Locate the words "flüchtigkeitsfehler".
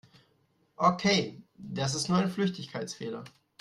2.31-3.23